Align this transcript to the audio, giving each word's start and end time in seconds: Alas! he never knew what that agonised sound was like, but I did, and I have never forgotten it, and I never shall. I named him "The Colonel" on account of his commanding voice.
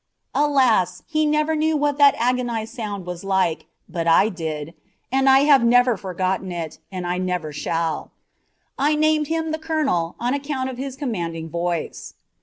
Alas! 0.33 1.03
he 1.05 1.27
never 1.27 1.55
knew 1.55 1.77
what 1.77 1.99
that 1.99 2.15
agonised 2.17 2.73
sound 2.73 3.05
was 3.05 3.23
like, 3.23 3.67
but 3.87 4.07
I 4.07 4.29
did, 4.29 4.73
and 5.11 5.29
I 5.29 5.41
have 5.41 5.63
never 5.63 5.95
forgotten 5.95 6.51
it, 6.51 6.79
and 6.91 7.05
I 7.05 7.19
never 7.19 7.53
shall. 7.53 8.09
I 8.79 8.95
named 8.95 9.27
him 9.27 9.51
"The 9.51 9.59
Colonel" 9.59 10.15
on 10.19 10.33
account 10.33 10.71
of 10.71 10.79
his 10.79 10.95
commanding 10.95 11.51
voice. 11.51 12.15